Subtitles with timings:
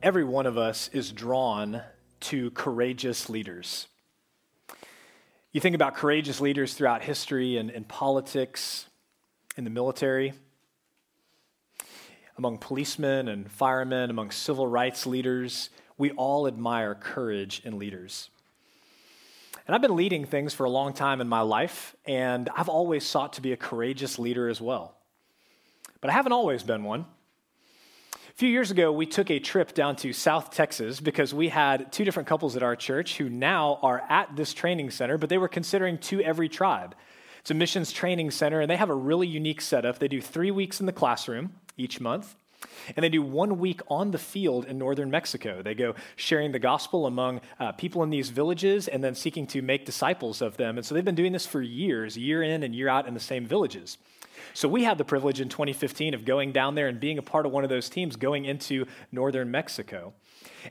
[0.00, 1.82] Every one of us is drawn
[2.20, 3.88] to courageous leaders.
[5.50, 8.86] You think about courageous leaders throughout history and in politics,
[9.56, 10.34] in the military,
[12.36, 15.68] among policemen and firemen, among civil rights leaders.
[15.96, 18.30] We all admire courage in leaders.
[19.66, 23.04] And I've been leading things for a long time in my life, and I've always
[23.04, 24.94] sought to be a courageous leader as well.
[26.00, 27.06] But I haven't always been one.
[28.38, 32.04] Few years ago, we took a trip down to South Texas because we had two
[32.04, 35.48] different couples at our church who now are at this training center, but they were
[35.48, 36.94] considering to every tribe.
[37.40, 39.98] It's a missions training center, and they have a really unique setup.
[39.98, 42.36] They do three weeks in the classroom each month.
[42.96, 45.62] And they do one week on the field in northern Mexico.
[45.62, 49.62] They go sharing the gospel among uh, people in these villages and then seeking to
[49.62, 50.76] make disciples of them.
[50.76, 53.20] And so they've been doing this for years, year in and year out in the
[53.20, 53.98] same villages.
[54.54, 57.46] So we had the privilege in 2015 of going down there and being a part
[57.46, 60.14] of one of those teams going into northern Mexico.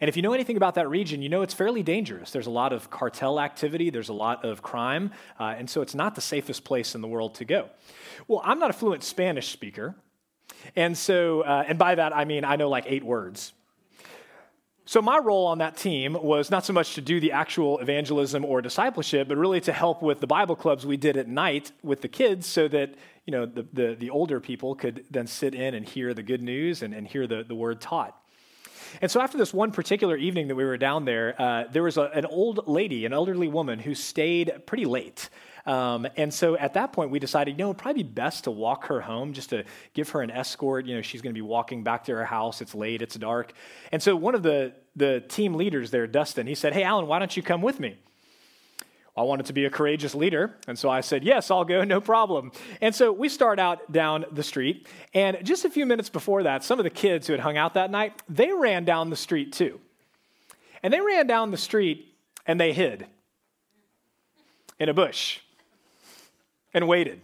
[0.02, 2.32] And if you know anything about that region, you know it's fairly dangerous.
[2.32, 5.96] There's a lot of cartel activity, there's a lot of crime, uh, and so it's
[5.96, 7.70] not the safest place in the world to go.
[8.28, 9.96] Well, I'm not a fluent Spanish speaker,
[10.76, 13.54] and so, uh, and by that I mean I know like eight words.
[14.86, 18.46] So, my role on that team was not so much to do the actual evangelism
[18.46, 22.00] or discipleship, but really to help with the Bible clubs we did at night with
[22.02, 22.96] the kids so that
[23.28, 26.42] you know, the, the, the older people could then sit in and hear the good
[26.42, 28.18] news and, and hear the, the word taught.
[29.02, 31.98] And so, after this one particular evening that we were down there, uh, there was
[31.98, 35.30] a, an old lady, an elderly woman, who stayed pretty late.
[35.68, 38.52] Um, and so at that point, we decided, you know, it'd probably be best to
[38.52, 40.86] walk her home, just to give her an escort.
[40.86, 42.62] You know, she's going to be walking back to her house.
[42.62, 43.52] It's late, it's dark.
[43.92, 47.20] And so one of the, the team leaders there, Dustin, he said, Hey, Alan, why
[47.20, 47.98] don't you come with me?
[49.18, 50.56] I wanted to be a courageous leader.
[50.68, 52.54] And so I said, Yes, I'll go, no problem.
[52.80, 54.88] And so we start out down the street.
[55.14, 57.74] And just a few minutes before that, some of the kids who had hung out
[57.74, 59.82] that night, they ran down the street too.
[60.82, 63.06] And they ran down the street and they hid
[64.80, 65.42] in a bush
[66.74, 67.22] and waited.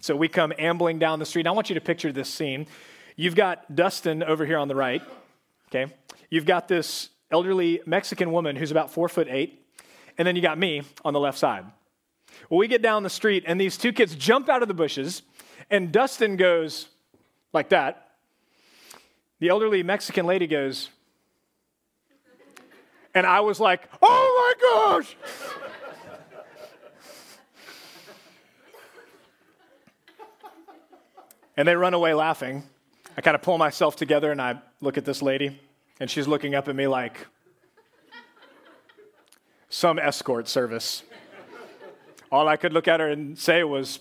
[0.00, 1.46] So we come ambling down the street.
[1.46, 2.66] I want you to picture this scene.
[3.16, 5.02] You've got Dustin over here on the right,
[5.68, 5.92] okay?
[6.30, 9.64] You've got this elderly Mexican woman who's about four foot eight,
[10.18, 11.64] and then you got me on the left side.
[12.50, 15.22] Well, we get down the street, and these two kids jump out of the bushes,
[15.70, 16.88] and Dustin goes
[17.52, 18.08] like that.
[19.38, 20.90] The elderly Mexican lady goes,
[23.14, 25.16] and I was like, oh my gosh!
[31.56, 32.64] And they run away laughing.
[33.16, 35.60] I kind of pull myself together and I look at this lady,
[36.00, 37.26] and she's looking up at me like,
[39.68, 41.02] some escort service.
[42.30, 43.98] All I could look at her and say was,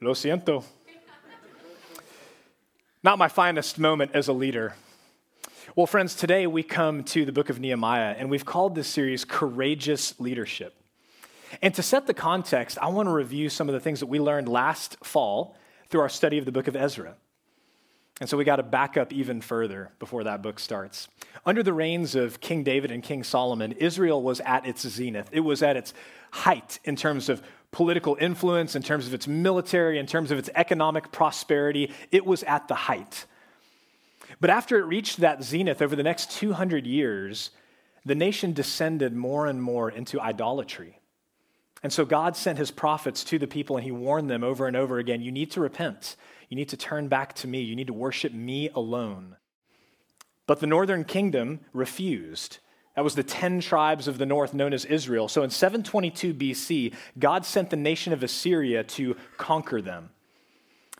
[0.00, 0.64] Lo siento.
[3.04, 4.74] Not my finest moment as a leader.
[5.76, 9.24] Well, friends, today we come to the book of Nehemiah, and we've called this series
[9.24, 10.74] Courageous Leadership.
[11.60, 14.18] And to set the context, I want to review some of the things that we
[14.18, 15.56] learned last fall
[15.92, 17.14] through our study of the book of Ezra.
[18.20, 21.08] And so we got to back up even further before that book starts.
[21.44, 25.28] Under the reigns of King David and King Solomon, Israel was at its zenith.
[25.32, 25.92] It was at its
[26.30, 27.42] height in terms of
[27.72, 31.92] political influence, in terms of its military, in terms of its economic prosperity.
[32.10, 33.26] It was at the height.
[34.40, 37.50] But after it reached that zenith over the next 200 years,
[38.04, 41.01] the nation descended more and more into idolatry.
[41.82, 44.76] And so God sent his prophets to the people and he warned them over and
[44.76, 46.16] over again you need to repent.
[46.48, 47.62] You need to turn back to me.
[47.62, 49.36] You need to worship me alone.
[50.46, 52.58] But the northern kingdom refused.
[52.94, 55.28] That was the 10 tribes of the north known as Israel.
[55.28, 60.10] So in 722 BC, God sent the nation of Assyria to conquer them.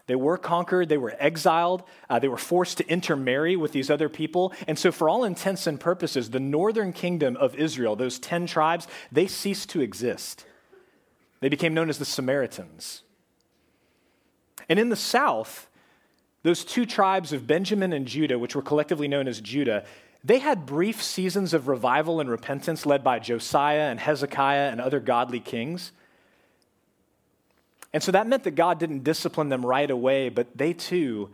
[0.06, 4.08] They were conquered, they were exiled, uh, they were forced to intermarry with these other
[4.08, 4.52] people.
[4.67, 8.88] And so, for all intents and purposes, the northern kingdom of Israel, those 10 tribes,
[9.12, 10.44] they ceased to exist.
[11.43, 13.03] They became known as the Samaritans.
[14.69, 15.69] And in the south,
[16.44, 19.85] those two tribes of Benjamin and Judah, which were collectively known as Judah,
[20.23, 25.00] they had brief seasons of revival and repentance led by Josiah and Hezekiah and other
[25.00, 25.91] godly kings.
[27.93, 31.31] And so that meant that God didn't discipline them right away, but they too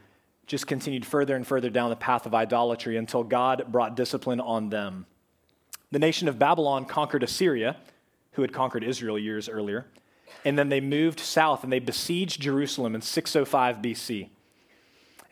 [0.46, 4.70] just continued further and further down the path of idolatry until God brought discipline on
[4.70, 5.04] them.
[5.90, 7.76] The nation of Babylon conquered Assyria,
[8.38, 9.84] who had conquered Israel years earlier,
[10.44, 14.28] and then they moved south and they besieged Jerusalem in 605 BC.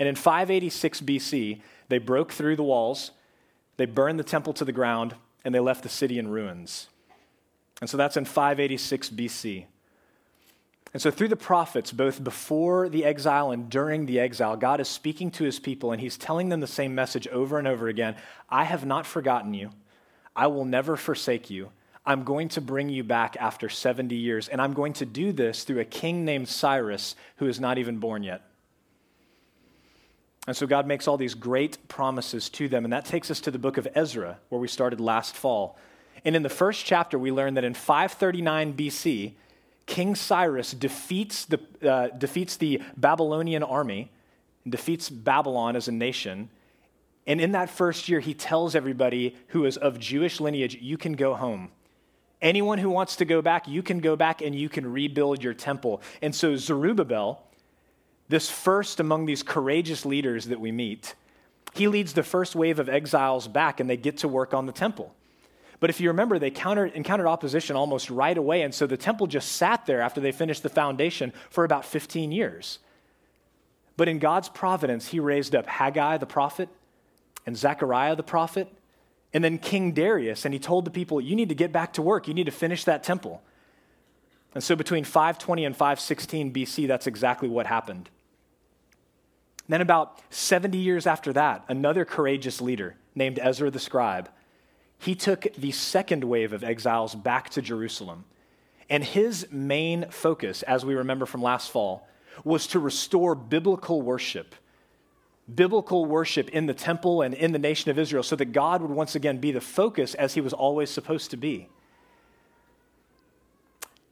[0.00, 3.12] And in 586 BC, they broke through the walls,
[3.76, 5.14] they burned the temple to the ground,
[5.44, 6.88] and they left the city in ruins.
[7.80, 9.66] And so that's in 586 BC.
[10.92, 14.88] And so, through the prophets, both before the exile and during the exile, God is
[14.88, 18.16] speaking to his people and he's telling them the same message over and over again
[18.50, 19.70] I have not forgotten you.
[20.34, 21.70] I will never forsake you.
[22.06, 25.64] I'm going to bring you back after 70 years, and I'm going to do this
[25.64, 28.42] through a king named Cyrus who is not even born yet.
[30.46, 33.50] And so God makes all these great promises to them, and that takes us to
[33.50, 35.76] the book of Ezra, where we started last fall.
[36.24, 39.32] And in the first chapter, we learn that in 539 BC,
[39.86, 44.12] King Cyrus defeats the, uh, defeats the Babylonian army,
[44.68, 46.50] defeats Babylon as a nation.
[47.26, 51.14] And in that first year, he tells everybody who is of Jewish lineage, you can
[51.14, 51.70] go home.
[52.42, 55.54] Anyone who wants to go back, you can go back and you can rebuild your
[55.54, 56.02] temple.
[56.20, 57.42] And so Zerubbabel,
[58.28, 61.14] this first among these courageous leaders that we meet,
[61.72, 64.72] he leads the first wave of exiles back and they get to work on the
[64.72, 65.14] temple.
[65.78, 69.26] But if you remember, they countered, encountered opposition almost right away, and so the temple
[69.26, 72.78] just sat there after they finished the foundation for about 15 years.
[73.96, 76.68] But in God's providence, he raised up Haggai the prophet
[77.44, 78.72] and Zechariah the prophet,
[79.32, 82.02] and then King Darius, and he told the people, You need to get back to
[82.02, 83.42] work, you need to finish that temple.
[84.54, 88.08] And so between 520 and 516 BC, that's exactly what happened.
[89.68, 94.30] Then, about 70 years after that, another courageous leader named Ezra the scribe
[94.98, 98.24] he took the second wave of exiles back to Jerusalem.
[98.88, 102.08] And his main focus, as we remember from last fall,
[102.44, 104.54] was to restore biblical worship.
[105.52, 108.90] Biblical worship in the temple and in the nation of Israel, so that God would
[108.90, 111.68] once again be the focus as he was always supposed to be.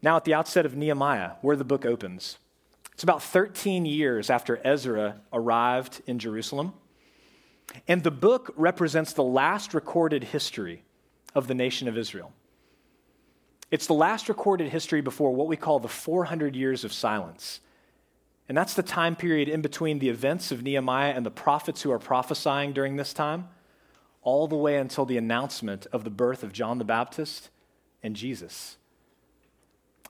[0.00, 2.38] Now, at the outset of Nehemiah, where the book opens,
[2.92, 6.74] it's about 13 years after Ezra arrived in Jerusalem.
[7.88, 10.84] And the book represents the last recorded history
[11.34, 12.32] of the nation of Israel.
[13.70, 17.60] It's the last recorded history before what we call the 400 years of silence.
[18.48, 21.90] And that's the time period in between the events of Nehemiah and the prophets who
[21.90, 23.48] are prophesying during this time,
[24.22, 27.48] all the way until the announcement of the birth of John the Baptist
[28.02, 28.76] and Jesus.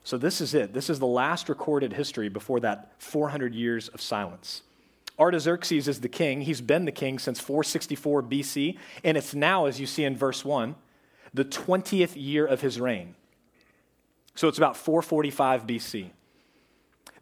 [0.03, 0.73] So, this is it.
[0.73, 4.61] This is the last recorded history before that 400 years of silence.
[5.17, 6.41] Artaxerxes is the king.
[6.41, 10.43] He's been the king since 464 BC, and it's now, as you see in verse
[10.43, 10.75] 1,
[11.33, 13.15] the 20th year of his reign.
[14.35, 16.09] So it's about 445 BC.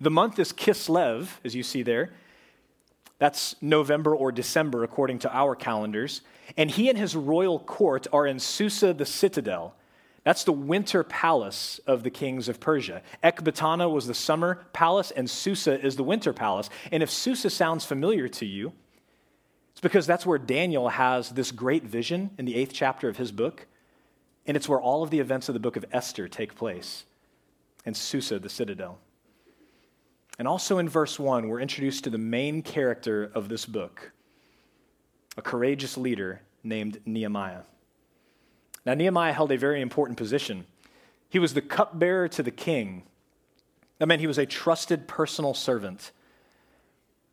[0.04, 2.12] The month is Kislev, as you see there.
[3.20, 6.20] That's November or December, according to our calendars.
[6.58, 9.76] And he and his royal court are in Susa the citadel.
[10.26, 13.02] That's the winter palace of the kings of Persia.
[13.24, 16.70] Ecbatana was the summer palace, and Susa is the winter palace.
[16.92, 18.74] And if Susa sounds familiar to you,
[19.72, 23.32] it's because that's where Daniel has this great vision in the eighth chapter of his
[23.32, 23.68] book.
[24.46, 27.06] And it's where all of the events of the book of Esther take place,
[27.86, 29.00] in Susa, the citadel.
[30.40, 34.12] And also in verse 1, we're introduced to the main character of this book,
[35.38, 37.62] a courageous leader named Nehemiah.
[38.86, 40.66] Now, Nehemiah held a very important position.
[41.30, 43.04] He was the cupbearer to the king.
[44.00, 46.12] That meant he was a trusted personal servant.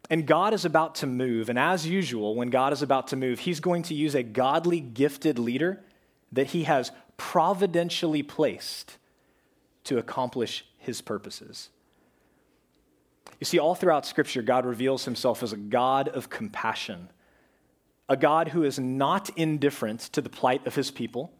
[0.08, 1.48] And God is about to move.
[1.48, 4.80] And as usual, when God is about to move, he's going to use a godly,
[4.80, 5.80] gifted leader
[6.32, 8.96] that he has providentially placed
[9.84, 11.68] to accomplish his purposes.
[13.40, 17.10] You see, all throughout Scripture, God reveals himself as a God of compassion,
[18.08, 21.32] a God who is not indifferent to the plight of his people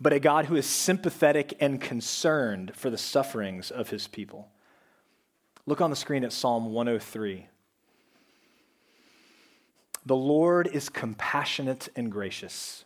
[0.00, 4.48] but a God who is sympathetic and concerned for the sufferings of his people.
[5.66, 7.46] Look on the screen at Psalm 103.
[10.06, 12.84] The Lord is compassionate and gracious,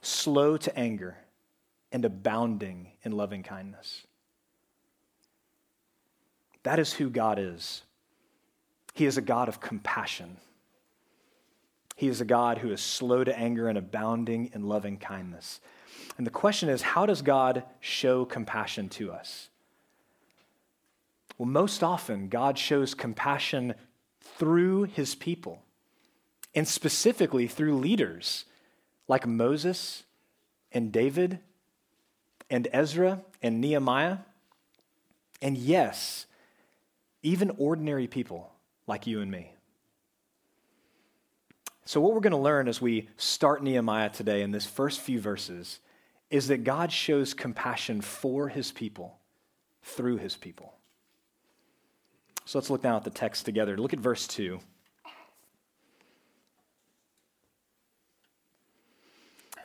[0.00, 1.18] slow to anger,
[1.90, 4.06] and abounding in loving kindness.
[6.62, 7.82] That is who God is.
[8.94, 10.36] He is a God of compassion.
[11.96, 15.60] He is a God who is slow to anger and abounding in loving kindness.
[16.18, 19.48] And the question is how does God show compassion to us?
[21.38, 23.74] Well, most often, God shows compassion
[24.20, 25.62] through his people,
[26.54, 28.44] and specifically through leaders
[29.08, 30.04] like Moses
[30.70, 31.38] and David
[32.50, 34.18] and Ezra and Nehemiah.
[35.40, 36.26] And yes,
[37.22, 38.52] even ordinary people
[38.86, 39.52] like you and me.
[41.84, 45.20] So, what we're going to learn as we start Nehemiah today in this first few
[45.20, 45.80] verses
[46.30, 49.18] is that God shows compassion for his people
[49.82, 50.74] through his people.
[52.44, 53.76] So, let's look now at the text together.
[53.76, 54.60] Look at verse 2.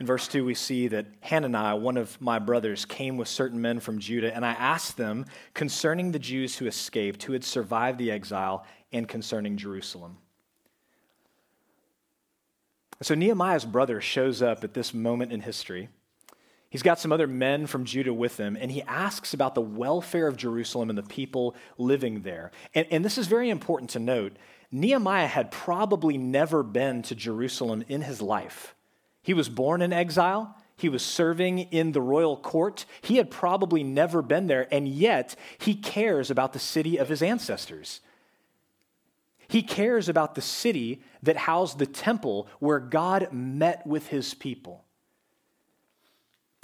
[0.00, 3.80] In verse 2, we see that Hananiah, one of my brothers, came with certain men
[3.80, 8.12] from Judah, and I asked them concerning the Jews who escaped, who had survived the
[8.12, 10.18] exile, and concerning Jerusalem.
[13.02, 15.88] So Nehemiah's brother shows up at this moment in history.
[16.70, 20.28] He's got some other men from Judah with him, and he asks about the welfare
[20.28, 22.52] of Jerusalem and the people living there.
[22.74, 24.36] And, and this is very important to note.
[24.70, 28.74] Nehemiah had probably never been to Jerusalem in his life.
[29.28, 30.56] He was born in exile.
[30.78, 32.86] He was serving in the royal court.
[33.02, 37.20] He had probably never been there, and yet he cares about the city of his
[37.20, 38.00] ancestors.
[39.46, 44.86] He cares about the city that housed the temple where God met with his people.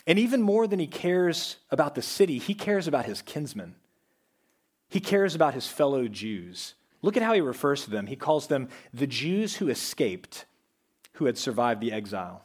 [0.06, 3.74] And even more than he cares about the city, he cares about his kinsmen.
[4.88, 6.76] He cares about his fellow Jews.
[7.02, 8.06] Look at how he refers to them.
[8.06, 10.46] He calls them the Jews who escaped,
[11.16, 12.40] who had survived the exile.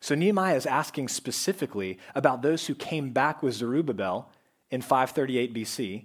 [0.00, 4.30] So Nehemiah is asking specifically about those who came back with Zerubbabel
[4.70, 6.04] in 538 BC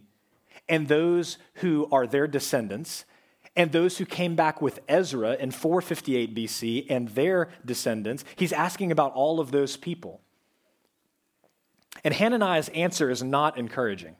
[0.69, 3.05] and those who are their descendants,
[3.55, 8.25] and those who came back with Ezra in 458 BC and their descendants.
[8.35, 10.21] He's asking about all of those people.
[12.03, 14.15] And Hananiah's answer is not encouraging.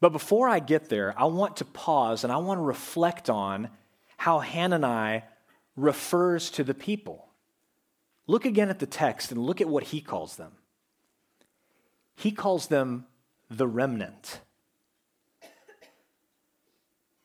[0.00, 3.70] But before I get there, I want to pause and I want to reflect on
[4.16, 5.22] how Hananiah
[5.74, 7.25] refers to the people.
[8.26, 10.52] Look again at the text and look at what he calls them.
[12.16, 13.06] He calls them
[13.50, 14.40] the remnant.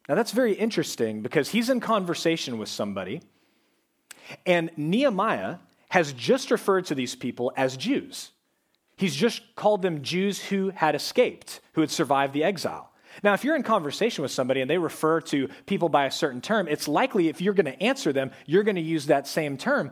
[0.10, 3.22] Now, that's very interesting because he's in conversation with somebody,
[4.46, 5.58] and Nehemiah
[5.89, 8.31] has just referred to these people as Jews.
[8.98, 12.91] He's just called them Jews who had escaped, who had survived the exile.
[13.24, 16.41] Now, if you're in conversation with somebody and they refer to people by a certain
[16.41, 19.58] term, it's likely if you're going to answer them, you're going to use that same
[19.58, 19.91] term.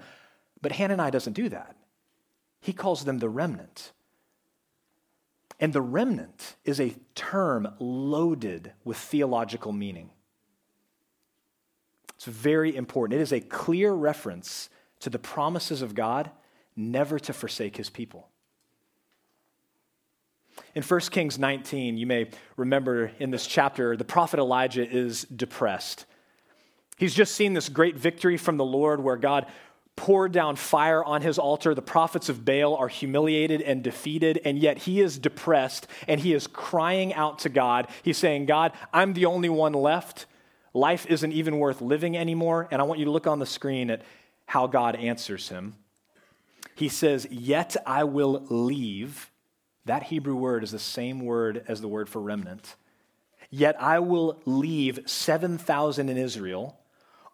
[0.61, 1.75] But Hananiah doesn't do that.
[2.61, 3.93] He calls them the remnant.
[5.59, 10.09] And the remnant is a term loaded with theological meaning.
[12.15, 13.19] It's very important.
[13.19, 16.31] It is a clear reference to the promises of God
[16.75, 18.27] never to forsake his people.
[20.75, 26.05] In 1 Kings 19, you may remember in this chapter, the prophet Elijah is depressed.
[26.97, 29.45] He's just seen this great victory from the Lord where God
[29.99, 31.75] poured down fire on his altar.
[31.75, 36.33] The prophets of Baal are humiliated and defeated, and yet he is depressed and he
[36.33, 37.85] is crying out to God.
[38.01, 40.25] He's saying, God, I'm the only one left.
[40.73, 42.69] Life isn't even worth living anymore.
[42.71, 44.03] And I want you to look on the screen at
[44.45, 45.75] how God answers him.
[46.75, 49.29] He says, Yet I will leave.
[49.83, 52.75] That Hebrew word is the same word as the word for remnant.
[53.49, 56.79] Yet I will leave 7,000 in Israel,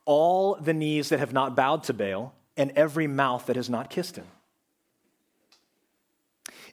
[0.06, 3.90] all the knees that have not bowed to Baal and every mouth that has not
[3.90, 4.26] kissed him.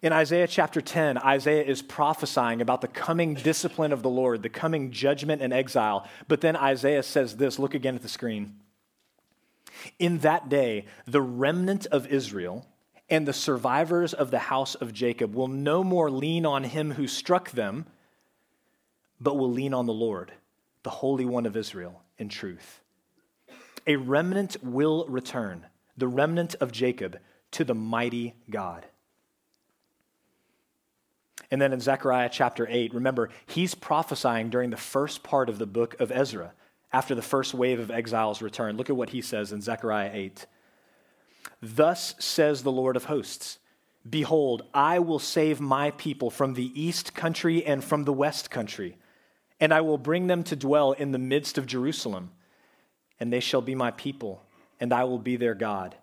[0.02, 4.48] In Isaiah chapter 10, Isaiah is prophesying about the coming discipline of the Lord, the
[4.48, 6.08] coming judgment and exile.
[6.26, 8.56] But then Isaiah says this look again at the screen.
[10.00, 12.66] In that day, the remnant of Israel
[13.08, 17.06] and the survivors of the house of Jacob will no more lean on him who
[17.06, 17.86] struck them,
[19.20, 20.32] but will lean on the Lord,
[20.82, 22.80] the Holy One of Israel, in truth.
[23.86, 27.18] A remnant will return the remnant of Jacob,
[27.52, 28.86] to the mighty God.
[31.50, 35.66] And then in Zechariah chapter 8, remember, he's prophesying during the first part of the
[35.66, 36.52] book of Ezra,
[36.92, 38.76] after the first wave of exiles return.
[38.76, 40.46] Look at what he says in Zechariah 8.
[41.60, 43.58] Thus says the Lord of hosts
[44.08, 48.96] Behold, I will save my people from the east country and from the west country,
[49.60, 52.30] and I will bring them to dwell in the midst of Jerusalem,
[53.20, 54.42] and they shall be my people
[54.82, 55.94] and I will be their God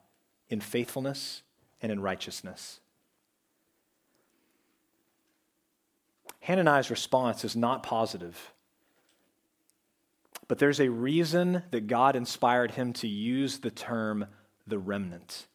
[0.48, 1.44] in faithfulness
[1.82, 2.80] and in righteousness.
[6.40, 8.54] Hananiah's response is not positive.
[10.48, 14.28] But there's a reason that God inspired him to use the term
[14.66, 15.48] the remnant.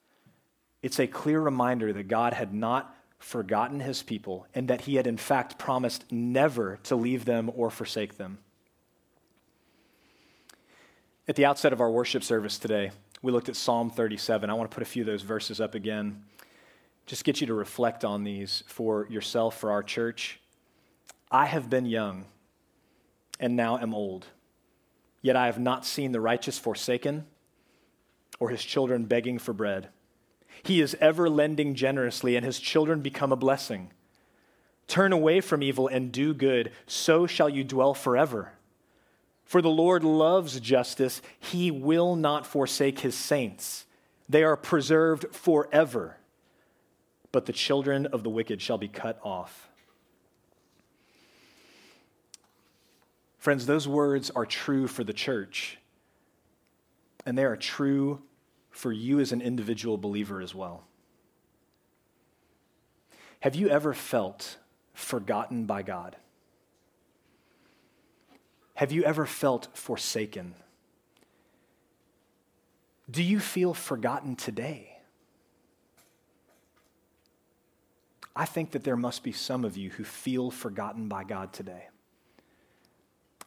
[0.82, 5.06] It's a clear reminder that God had not forgotten his people and that he had,
[5.06, 8.36] in fact, promised never to leave them or forsake them.
[11.26, 12.90] At the outset of our worship service today,
[13.24, 14.50] we looked at Psalm 37.
[14.50, 16.24] I want to put a few of those verses up again.
[17.06, 20.40] Just get you to reflect on these for yourself, for our church.
[21.30, 22.26] I have been young,
[23.40, 24.26] and now am old.
[25.22, 27.24] Yet I have not seen the righteous forsaken
[28.38, 29.88] or his children begging for bread.
[30.62, 33.90] He is ever lending generously, and his children become a blessing.
[34.86, 38.52] Turn away from evil and do good, so shall you dwell forever.
[39.44, 43.84] For the Lord loves justice, he will not forsake his saints.
[44.28, 46.16] They are preserved forever,
[47.30, 49.68] but the children of the wicked shall be cut off.
[53.38, 55.76] Friends, those words are true for the church,
[57.26, 58.22] and they are true
[58.70, 60.84] for you as an individual believer as well.
[63.40, 64.56] Have you ever felt
[64.94, 66.16] forgotten by God?
[68.74, 70.54] Have you ever felt forsaken?
[73.10, 74.98] Do you feel forgotten today?
[78.34, 81.88] I think that there must be some of you who feel forgotten by God today.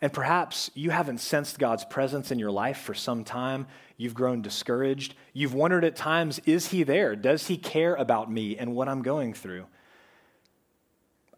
[0.01, 3.67] And perhaps you haven't sensed God's presence in your life for some time.
[3.97, 5.15] You've grown discouraged.
[5.33, 7.15] You've wondered at times, is He there?
[7.15, 9.65] Does He care about me and what I'm going through?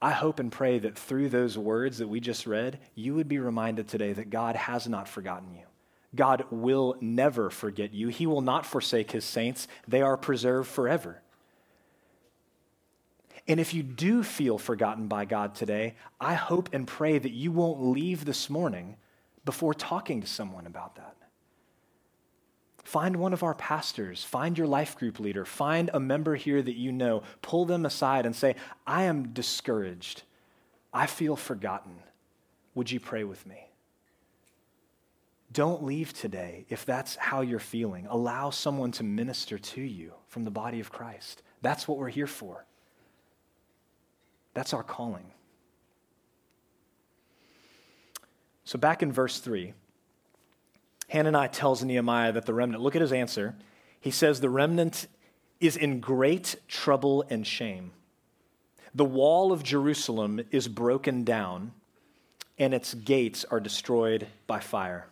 [0.01, 3.39] I hope and pray that through those words that we just read, you would be
[3.39, 5.65] reminded today that God has not forgotten you.
[6.15, 8.07] God will never forget you.
[8.07, 11.21] He will not forsake His saints, they are preserved forever.
[13.47, 17.51] And if you do feel forgotten by God today, I hope and pray that you
[17.51, 18.95] won't leave this morning
[19.43, 21.15] before talking to someone about that.
[22.89, 26.75] Find one of our pastors, find your life group leader, find a member here that
[26.75, 28.55] you know, pull them aside and say,
[28.87, 30.23] I am discouraged.
[30.91, 31.99] I feel forgotten.
[32.73, 33.67] Would you pray with me?
[35.53, 38.07] Don't leave today if that's how you're feeling.
[38.09, 41.43] Allow someone to minister to you from the body of Christ.
[41.61, 42.65] That's what we're here for.
[44.55, 45.29] That's our calling.
[48.63, 49.75] So, back in verse 3,
[51.09, 53.55] Hananiah tells Nehemiah that the remnant, look at his answer.
[53.99, 55.07] He says, The remnant
[55.59, 57.91] is in great trouble and shame.
[58.95, 61.73] The wall of Jerusalem is broken down,
[62.57, 65.07] and its gates are destroyed by fire.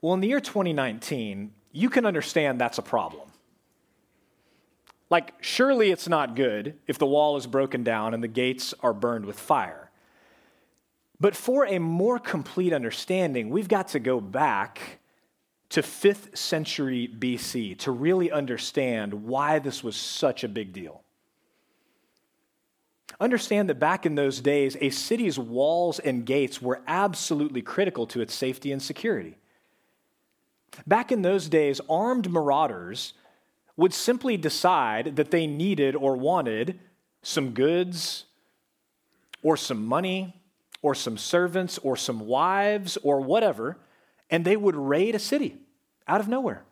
[0.00, 3.28] Well, in the year 2019, you can understand that's a problem.
[5.10, 8.94] Like, surely it's not good if the wall is broken down and the gates are
[8.94, 9.81] burned with fire.
[11.22, 14.98] But for a more complete understanding, we've got to go back
[15.68, 21.04] to 5th century BC to really understand why this was such a big deal.
[23.20, 28.20] Understand that back in those days, a city's walls and gates were absolutely critical to
[28.20, 29.38] its safety and security.
[30.88, 33.12] Back in those days, armed marauders
[33.76, 36.80] would simply decide that they needed or wanted
[37.22, 38.24] some goods
[39.44, 40.41] or some money
[40.82, 43.78] or some servants or some wives or whatever,
[44.28, 45.58] and they would raid a city
[46.06, 46.64] out of nowhere.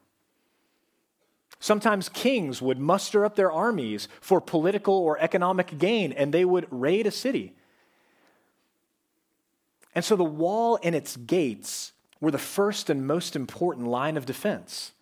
[1.60, 6.66] Sometimes kings would muster up their armies for political or economic gain, and they would
[6.70, 7.54] raid a city.
[9.94, 14.26] And so the wall and its gates were the first and most important line of
[14.26, 14.92] defense.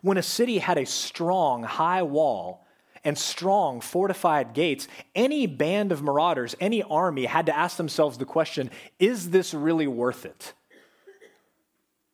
[0.00, 2.64] When a city had a strong, high wall
[3.08, 8.26] and strong, fortified gates, any band of marauders, any army had to ask themselves the
[8.26, 10.52] question is this really worth it?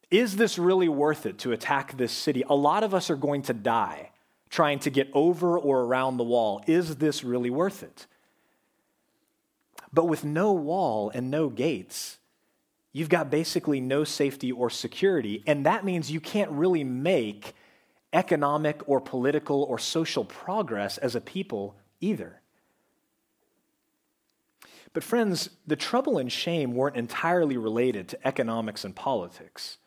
[0.08, 2.44] Is this really worth it to attack this city?
[2.48, 4.10] A lot of us are going to die
[4.50, 6.62] trying to get over or around the wall.
[6.68, 8.06] Is this really worth it?
[9.92, 12.18] But with no wall and no gates,
[12.92, 15.42] you've got basically no safety or security.
[15.44, 17.52] And that means you can't really make
[18.14, 22.40] economic or political or social progress as a people either.
[24.94, 29.78] But, friends, the trouble and shame weren't entirely related to economics and politics.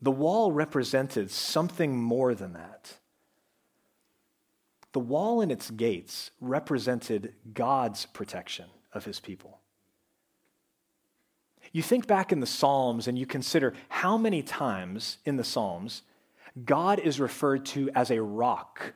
[0.00, 2.94] The wall represented something more than that.
[4.92, 9.60] The wall and its gates represented God's protection of his people.
[11.72, 16.02] You think back in the Psalms and you consider how many times in the Psalms
[16.64, 18.94] God is referred to as a rock,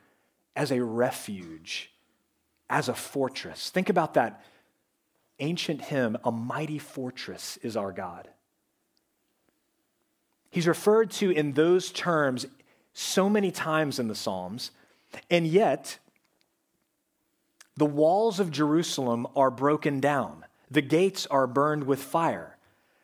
[0.55, 1.91] as a refuge,
[2.69, 3.69] as a fortress.
[3.69, 4.43] Think about that
[5.39, 8.29] ancient hymn, A Mighty Fortress is Our God.
[10.49, 12.45] He's referred to in those terms
[12.93, 14.71] so many times in the Psalms,
[15.29, 15.97] and yet
[17.77, 22.57] the walls of Jerusalem are broken down, the gates are burned with fire.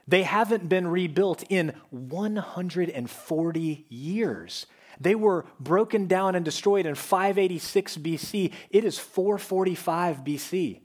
[0.08, 4.66] They haven't been rebuilt in 140 years.
[5.00, 8.54] They were broken down and destroyed in 586 BC.
[8.70, 10.80] It is 445 BC.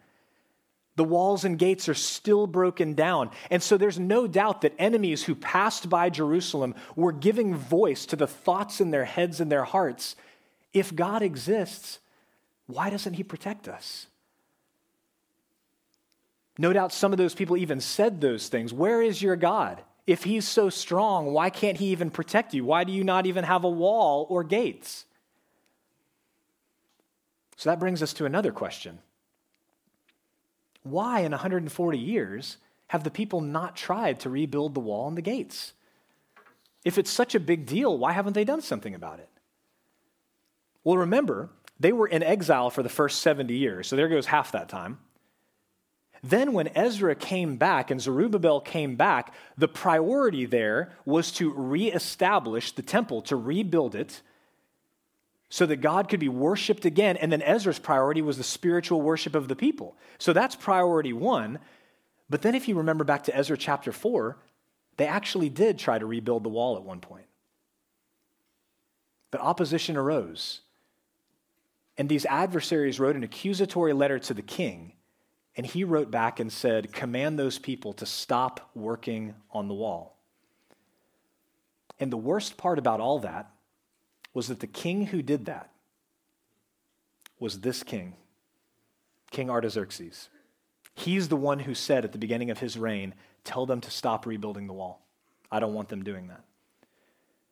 [0.96, 3.30] The walls and gates are still broken down.
[3.50, 8.16] And so there's no doubt that enemies who passed by Jerusalem were giving voice to
[8.16, 10.16] the thoughts in their heads and their hearts.
[10.74, 11.98] If God exists,
[12.66, 14.06] why doesn't he protect us?
[16.58, 18.72] No doubt some of those people even said those things.
[18.72, 19.82] Where is your God?
[20.06, 22.64] If he's so strong, why can't he even protect you?
[22.64, 25.06] Why do you not even have a wall or gates?
[27.56, 28.98] So that brings us to another question
[30.82, 32.56] why, in 140 years,
[32.88, 35.72] have the people not tried to rebuild the wall and the gates?
[36.84, 39.28] If it's such a big deal, why haven't they done something about it?
[40.82, 44.52] Well, remember, they were in exile for the first 70 years, so there goes half
[44.52, 44.98] that time.
[46.22, 52.72] Then, when Ezra came back and Zerubbabel came back, the priority there was to reestablish
[52.72, 54.22] the temple, to rebuild it,
[55.48, 57.16] so that God could be worshiped again.
[57.16, 59.96] And then Ezra's priority was the spiritual worship of the people.
[60.18, 61.58] So that's priority one.
[62.30, 64.38] But then, if you remember back to Ezra chapter 4,
[64.98, 67.26] they actually did try to rebuild the wall at one point.
[69.32, 70.60] But opposition arose.
[71.98, 74.91] And these adversaries wrote an accusatory letter to the king.
[75.56, 80.16] And he wrote back and said, Command those people to stop working on the wall.
[82.00, 83.50] And the worst part about all that
[84.34, 85.70] was that the king who did that
[87.38, 88.14] was this king,
[89.30, 90.28] King Artaxerxes.
[90.94, 94.24] He's the one who said at the beginning of his reign, Tell them to stop
[94.24, 95.04] rebuilding the wall.
[95.50, 96.44] I don't want them doing that.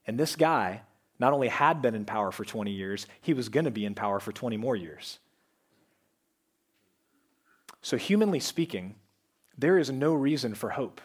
[0.06, 0.82] And this guy
[1.18, 3.94] not only had been in power for 20 years, he was going to be in
[3.94, 5.18] power for 20 more years.
[7.82, 8.96] So, humanly speaking,
[9.56, 11.00] there is no reason for hope.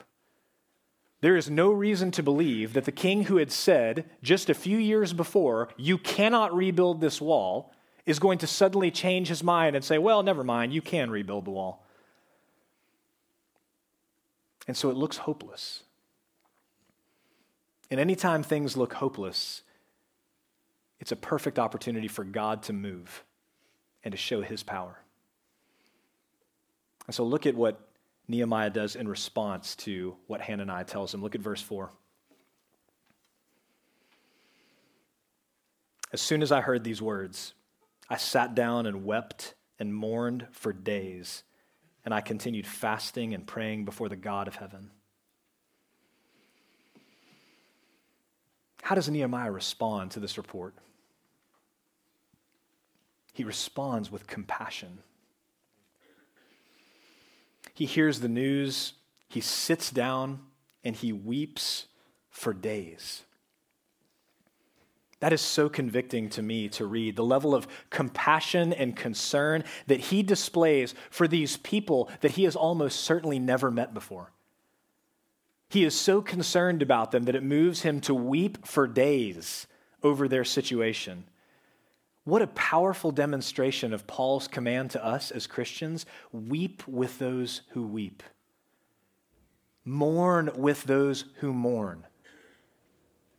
[1.22, 4.78] There is no reason to believe that the king who had said just a few
[4.78, 7.74] years before, you cannot rebuild this wall,
[8.06, 11.46] is going to suddenly change his mind and say, well, never mind, you can rebuild
[11.46, 11.86] the wall.
[14.68, 15.84] And so it looks hopeless.
[17.90, 19.62] And anytime things look hopeless,
[21.00, 23.24] it's a perfect opportunity for God to move
[24.04, 25.00] and to show his power.
[27.08, 27.80] And so look at what
[28.28, 31.22] Nehemiah does in response to what Hananiah tells him.
[31.22, 31.91] Look at verse 4.
[36.13, 37.54] As soon as I heard these words,
[38.10, 41.44] I sat down and wept and mourned for days,
[42.06, 44.91] and I continued fasting and praying before the God of heaven.
[48.82, 50.76] How does Nehemiah respond to this report?
[53.34, 55.00] He responds with compassion.
[57.76, 58.94] He hears the news,
[59.28, 60.40] he sits down,
[60.84, 61.88] and he weeps
[62.30, 63.24] for days.
[65.20, 70.00] That is so convicting to me to read the level of compassion and concern that
[70.00, 74.32] he displays for these people that he has almost certainly never met before.
[75.70, 79.68] He is so concerned about them that it moves him to weep for days
[80.04, 81.26] over their situation.
[82.26, 87.86] What a powerful demonstration of Paul's command to us as Christians weep with those who
[87.86, 88.24] weep,
[89.86, 92.06] mourn with those who mourn.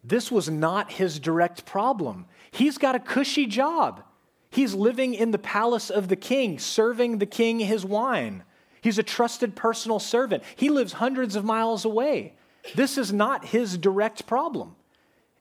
[0.05, 2.27] This was not his direct problem.
[2.53, 4.05] He's got a cushy job.
[4.51, 8.45] He's living in the palace of the king, serving the king his wine.
[8.81, 10.45] He's a trusted personal servant.
[10.55, 12.35] He lives hundreds of miles away.
[12.77, 14.77] This is not his direct problem.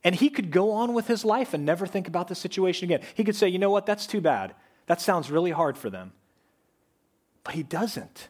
[0.05, 3.01] And he could go on with his life and never think about the situation again.
[3.15, 4.53] He could say, you know what, that's too bad.
[4.85, 6.13] That sounds really hard for them.
[7.43, 8.29] But he doesn't.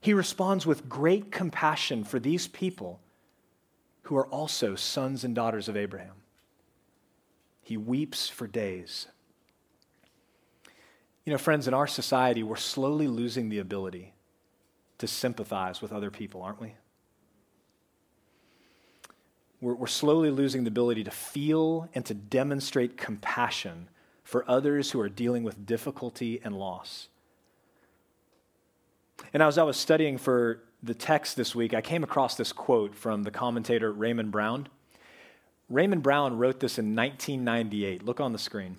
[0.00, 3.00] He responds with great compassion for these people
[4.04, 6.14] who are also sons and daughters of Abraham.
[7.60, 9.08] He weeps for days.
[11.26, 14.14] You know, friends, in our society, we're slowly losing the ability
[14.98, 16.74] to sympathize with other people, aren't we?
[19.62, 23.88] We're, we're slowly losing the ability to feel and to demonstrate compassion
[24.24, 27.08] for others who are dealing with difficulty and loss.
[29.32, 32.94] And as I was studying for the text this week, I came across this quote
[32.94, 34.68] from the commentator Raymond Brown.
[35.70, 38.04] Raymond Brown wrote this in 1998.
[38.04, 38.76] Look on the screen.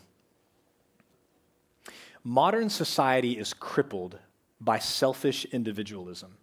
[2.24, 4.19] Modern society is crippled
[4.60, 6.38] by selfish individualism.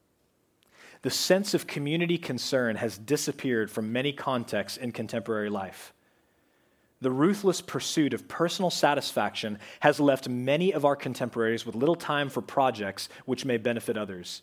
[1.02, 5.94] The sense of community concern has disappeared from many contexts in contemporary life.
[7.00, 12.28] The ruthless pursuit of personal satisfaction has left many of our contemporaries with little time
[12.28, 14.42] for projects which may benefit others.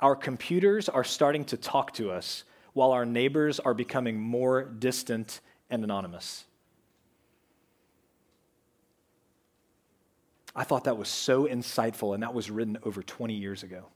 [0.00, 5.40] Our computers are starting to talk to us, while our neighbors are becoming more distant
[5.70, 6.44] and anonymous.
[10.54, 13.86] I thought that was so insightful, and that was written over 20 years ago.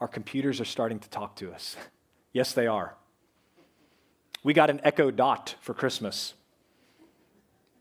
[0.00, 1.76] Our computers are starting to talk to us.
[2.32, 2.94] Yes, they are.
[4.44, 6.34] We got an Echo Dot for Christmas.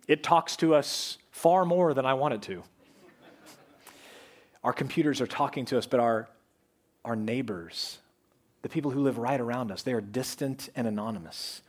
[0.07, 2.63] It talks to us far more than I want it to.
[4.63, 6.29] Our computers are talking to us, but our,
[7.03, 7.97] our neighbors,
[8.61, 11.61] the people who live right around us, they are distant and anonymous.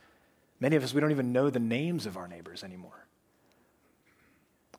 [0.61, 3.05] Many of us, we don't even know the names of our neighbors anymore.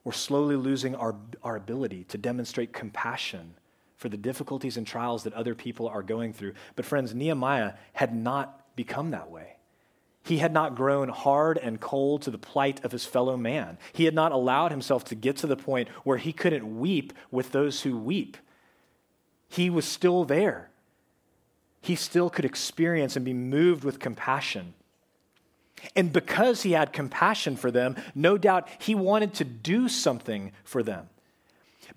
[0.03, 3.55] We're slowly losing our, our ability to demonstrate compassion
[3.99, 6.55] for the difficulties and trials that other people are going through.
[6.77, 9.57] But, friends, Nehemiah had not become that way.
[10.23, 13.79] He had not grown hard and cold to the plight of his fellow man.
[13.93, 17.53] He had not allowed himself to get to the point where he couldn't weep with
[17.53, 18.37] those who weep.
[19.49, 20.71] He was still there.
[21.81, 24.75] He still could experience and be moved with compassion.
[25.97, 30.83] And because he had compassion for them, no doubt he wanted to do something for
[30.83, 31.09] them.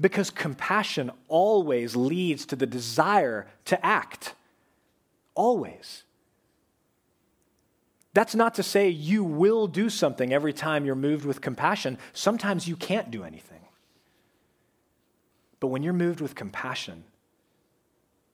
[0.02, 4.34] Because compassion always leads to the desire to act.
[5.36, 6.04] Always.
[8.14, 12.00] That's not to say you will do something every time you're moved with compassion.
[12.14, 13.62] Sometimes you can't do anything.
[15.60, 17.04] But when you're moved with compassion,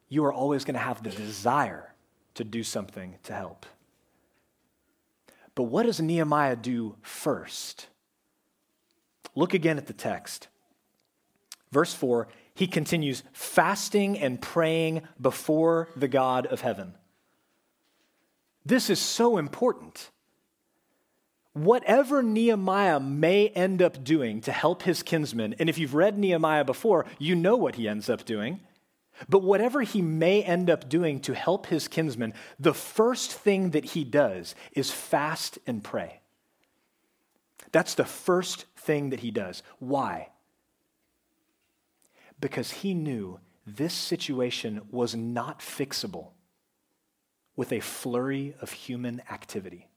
[0.09, 1.93] you are always going to have the desire
[2.35, 3.65] to do something to help.
[5.53, 7.87] But what does Nehemiah do first?
[9.35, 10.47] Look again at the text.
[11.71, 16.93] Verse 4, he continues fasting and praying before the God of heaven.
[18.65, 20.09] This is so important.
[21.53, 26.65] Whatever Nehemiah may end up doing to help his kinsmen, and if you've read Nehemiah
[26.65, 28.59] before, you know what he ends up doing.
[29.27, 33.85] But whatever he may end up doing to help his kinsmen, the first thing that
[33.85, 36.19] he does is fast and pray.
[37.71, 39.63] That's the first thing that he does.
[39.79, 40.29] Why?
[42.39, 46.29] Because he knew this situation was not fixable
[47.55, 49.87] with a flurry of human activity.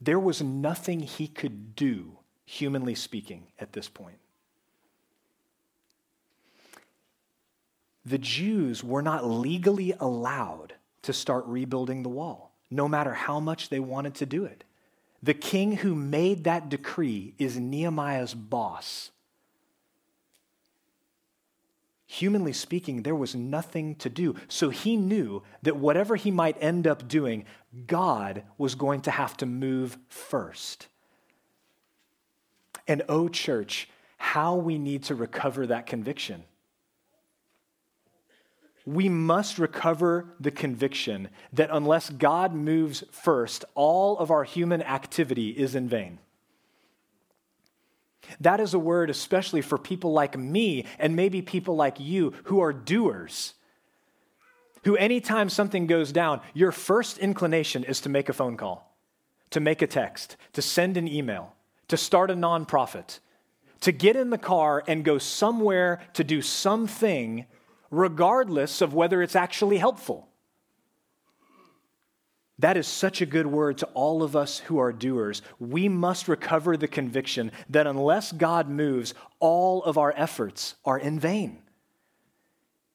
[0.00, 4.18] There was nothing he could do, humanly speaking, at this point.
[8.04, 13.68] The Jews were not legally allowed to start rebuilding the wall, no matter how much
[13.68, 14.63] they wanted to do it.
[15.24, 19.10] The king who made that decree is Nehemiah's boss.
[22.04, 24.36] Humanly speaking, there was nothing to do.
[24.48, 27.46] So he knew that whatever he might end up doing,
[27.86, 30.88] God was going to have to move first.
[32.86, 36.44] And, oh, church, how we need to recover that conviction
[38.86, 45.50] we must recover the conviction that unless God moves first, all of our human activity
[45.50, 46.18] is in vain.
[48.40, 52.60] That is a word especially for people like me and maybe people like you who
[52.60, 53.54] are doers.
[54.84, 58.94] Who, anytime something goes down, your first inclination is to make a phone call,
[59.50, 61.54] to make a text, to send an email,
[61.88, 63.20] to start a nonprofit,
[63.80, 67.46] to get in the car and go somewhere to do something
[67.94, 70.28] regardless of whether it's actually helpful.
[72.58, 75.42] That is such a good word to all of us who are doers.
[75.58, 81.18] We must recover the conviction that unless God moves, all of our efforts are in
[81.18, 81.62] vain.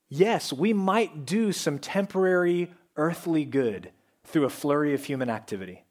[0.08, 3.92] Yes, we might do some temporary earthly good
[4.24, 5.84] through a flurry of human activity,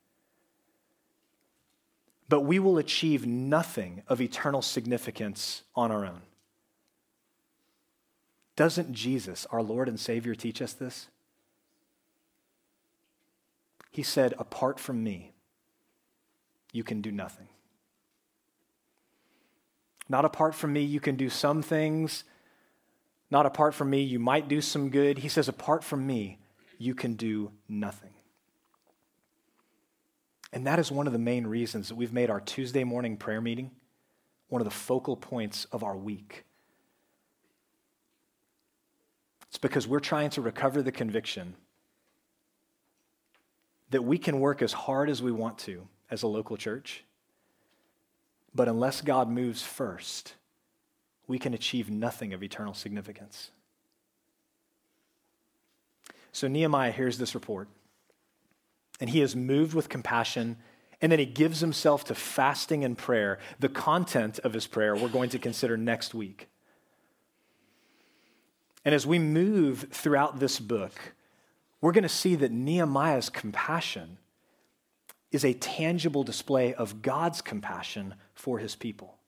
[2.29, 6.23] but we will achieve nothing of eternal significance on our own.
[8.59, 11.07] Doesn't Jesus, our Lord and Savior, teach us this?
[13.93, 15.31] He said, Apart from me,
[16.73, 17.47] you can do nothing.
[20.09, 22.25] Not apart from me, you can do some things.
[23.31, 25.19] Not apart from me, you might do some good.
[25.19, 26.41] He says, Apart from me,
[26.79, 28.15] you can do nothing.
[30.53, 33.41] And that is one of the main reasons that we've made our Tuesday morning prayer
[33.41, 33.71] meeting
[34.49, 36.45] one of the focal points of our week.
[39.49, 41.55] It's because we're trying to recover the conviction
[43.91, 47.05] that we can work as hard as we want to as a local church,
[48.55, 50.35] but unless God moves first,
[51.27, 53.51] we can achieve nothing of eternal significance.
[56.33, 57.69] So Nehemiah hears this report,
[59.01, 60.57] and he is moved with compassion,
[61.01, 63.39] and then he gives himself to fasting and prayer.
[63.59, 66.49] The content of his prayer we're going to consider next week.
[68.89, 70.95] And as we move throughout this book,
[71.83, 74.17] we're going to see that Nehemiah's compassion
[75.31, 79.19] is a tangible display of God's compassion for his people.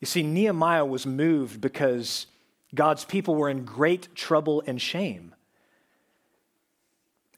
[0.00, 2.26] You see, Nehemiah was moved because
[2.74, 5.32] God's people were in great trouble and shame.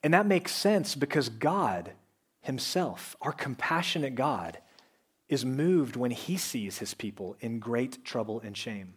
[0.03, 1.93] And that makes sense because God
[2.41, 4.57] Himself, our compassionate God,
[5.29, 8.95] is moved when He sees His people in great trouble and shame.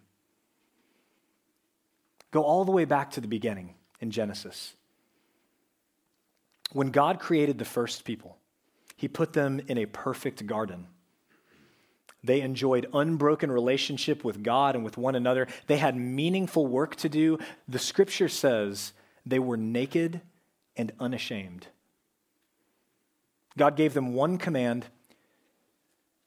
[2.31, 4.73] Go all the way back to the beginning in Genesis.
[6.71, 8.37] When God created the first people,
[8.95, 10.87] He put them in a perfect garden.
[12.23, 15.47] They enjoyed unbroken relationship with God and with one another.
[15.67, 17.39] They had meaningful work to do.
[17.67, 18.93] The scripture says
[19.25, 20.21] they were naked
[20.77, 21.67] and unashamed.
[23.57, 24.85] God gave them one command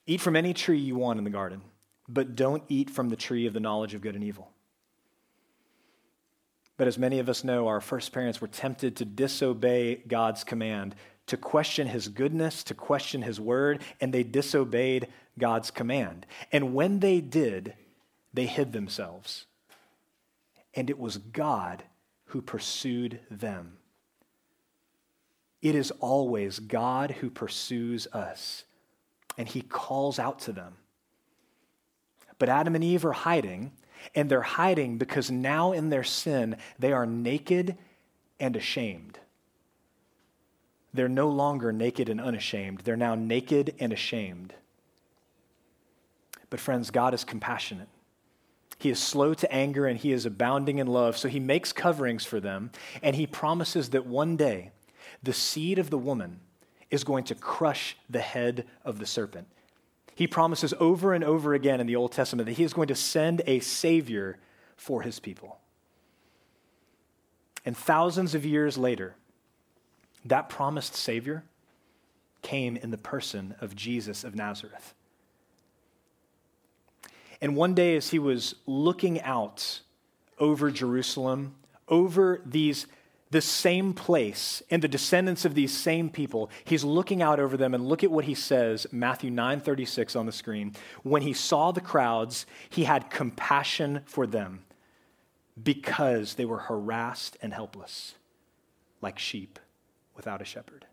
[0.06, 1.62] eat from any tree you want in the garden,
[2.08, 4.50] but don't eat from the tree of the knowledge of good and evil.
[6.76, 10.94] But as many of us know, our first parents were tempted to disobey God's command,
[11.26, 15.08] to question his goodness, to question his word, and they disobeyed
[15.38, 16.26] God's command.
[16.52, 17.74] And when they did,
[18.32, 19.46] they hid themselves.
[20.74, 21.84] And it was God
[22.26, 23.78] who pursued them.
[25.62, 28.64] It is always God who pursues us,
[29.38, 30.74] and he calls out to them.
[32.38, 33.72] But Adam and Eve are hiding,
[34.14, 37.76] and they're hiding because now in their sin, they are naked
[38.40, 39.18] and ashamed.
[40.92, 44.54] They're no longer naked and unashamed, they're now naked and ashamed.
[46.50, 47.88] But, friends, God is compassionate.
[48.78, 51.16] He is slow to anger and he is abounding in love.
[51.16, 52.70] So he makes coverings for them
[53.02, 54.70] and he promises that one day
[55.22, 56.40] the seed of the woman
[56.90, 59.48] is going to crush the head of the serpent.
[60.14, 62.94] He promises over and over again in the Old Testament that he is going to
[62.94, 64.38] send a Savior
[64.76, 65.58] for his people.
[67.64, 69.16] And thousands of years later,
[70.24, 71.44] that promised Savior
[72.42, 74.94] came in the person of Jesus of Nazareth.
[77.40, 79.80] And one day, as he was looking out
[80.38, 81.54] over Jerusalem,
[81.88, 82.86] over these
[83.34, 87.74] the same place and the descendants of these same people he's looking out over them
[87.74, 90.72] and look at what he says matthew 9.36 on the screen.
[91.02, 94.62] When he saw the crowds he had compassion for them
[95.60, 98.14] because they were harassed and helpless
[99.02, 99.58] like sheep
[100.14, 100.86] without a shepherd.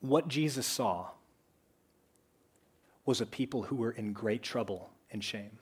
[0.00, 1.08] What jesus saw
[3.04, 5.58] was a people who were in great trouble and shame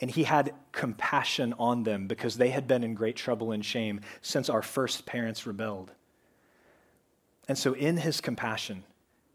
[0.00, 4.00] and he had compassion on them because they had been in great trouble and shame
[4.22, 5.92] since our first parents rebelled.
[7.48, 8.84] And so, in his compassion,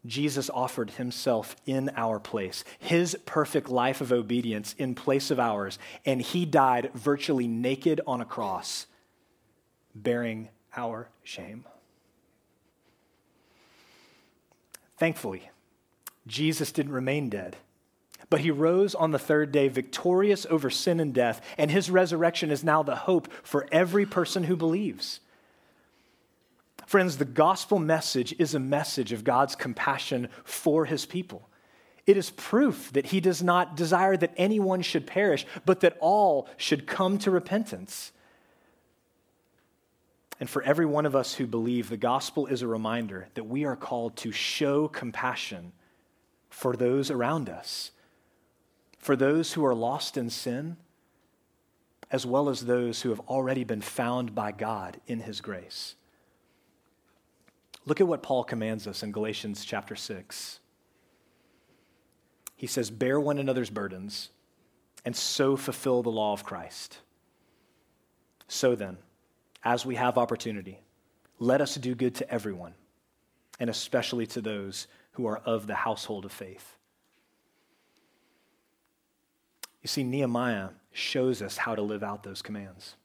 [0.06, 5.78] Jesus offered himself in our place, his perfect life of obedience in place of ours,
[6.04, 8.86] and he died virtually naked on a cross,
[9.94, 11.64] bearing our shame.
[14.96, 15.50] Thankfully,
[16.26, 17.56] Jesus didn't remain dead.
[18.28, 22.50] But he rose on the third day victorious over sin and death, and his resurrection
[22.50, 25.20] is now the hope for every person who believes.
[26.86, 31.48] Friends, the gospel message is a message of God's compassion for his people.
[32.06, 36.48] It is proof that he does not desire that anyone should perish, but that all
[36.56, 38.12] should come to repentance.
[40.38, 43.64] And for every one of us who believe, the gospel is a reminder that we
[43.64, 45.72] are called to show compassion
[46.48, 47.90] for those around us
[49.06, 50.76] for those who are lost in sin,
[52.10, 55.94] as well as those who have already been found by God in his grace.
[57.84, 60.58] Look at what Paul commands us in Galatians chapter 6.
[62.56, 64.30] He says, Bear one another's burdens
[65.04, 66.98] and so fulfill the law of Christ.
[68.48, 68.98] So then,
[69.62, 70.80] as we have opportunity,
[71.38, 72.74] let us do good to everyone,
[73.60, 76.75] and especially to those who are of the household of faith.
[79.86, 82.96] You see, Nehemiah shows us how to live out those commands.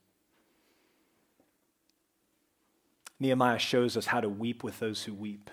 [3.19, 5.51] Nehemiah shows us how to weep with those who weep.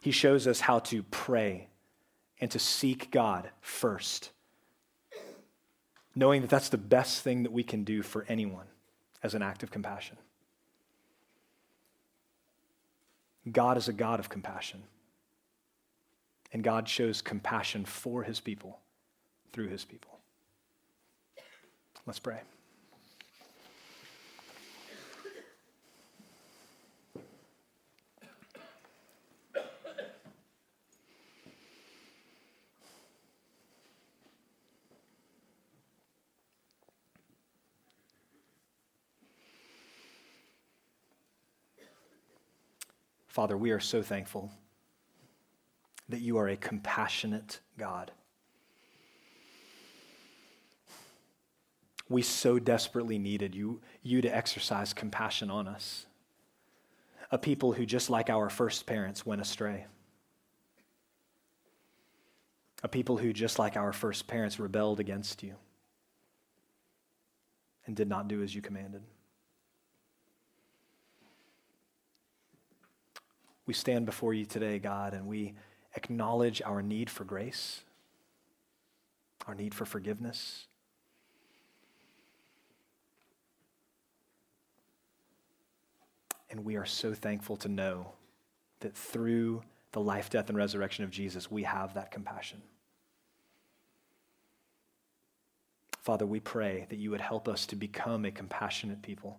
[0.00, 1.66] He shows us how to pray
[2.40, 4.30] and to seek God first,
[6.14, 8.68] knowing that that's the best thing that we can do for anyone
[9.24, 10.16] as an act of compassion.
[13.50, 14.84] God is a God of compassion,
[16.52, 18.78] and God shows compassion for his people
[19.52, 20.18] through his people.
[22.06, 22.40] Let's pray.
[43.38, 44.50] Father, we are so thankful
[46.08, 48.10] that you are a compassionate God.
[52.08, 56.06] We so desperately needed you, you to exercise compassion on us.
[57.30, 59.86] A people who, just like our first parents, went astray.
[62.82, 65.54] A people who, just like our first parents, rebelled against you
[67.86, 69.02] and did not do as you commanded.
[73.66, 75.54] We stand before you today, God, and we
[75.94, 77.82] acknowledge our need for grace,
[79.46, 80.66] our need for forgiveness.
[86.50, 88.12] And we are so thankful to know
[88.80, 92.62] that through the life, death, and resurrection of Jesus, we have that compassion.
[96.00, 99.38] Father, we pray that you would help us to become a compassionate people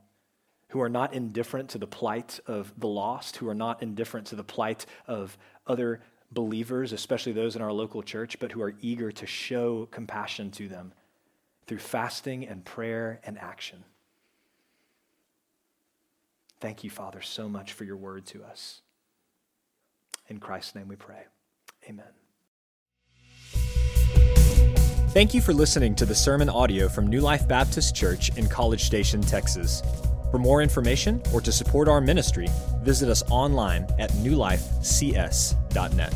[0.69, 4.35] who are not indifferent to the plight of the lost, who are not indifferent to
[4.35, 5.35] the plight of
[5.65, 5.99] other
[6.31, 10.67] believers, especially those in our local church, but who are eager to show compassion to
[10.67, 10.93] them
[11.65, 13.83] through fasting and prayer and action.
[16.59, 18.81] Thank you, Father, so much for your word to us.
[20.27, 21.23] In Christ's name we pray.
[21.87, 22.05] Amen.
[25.11, 28.83] Thank you for listening to the sermon audio from New Life Baptist Church in College
[28.83, 29.81] Station, Texas.
[30.29, 32.47] For more information or to support our ministry,
[32.83, 36.13] visit us online at newlifecs.net.